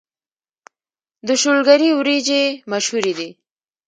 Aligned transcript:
د 1.27 1.29
شولګرې 1.41 1.89
وريجې 1.97 2.43
مشهورې 2.71 3.13
دي 3.19 3.29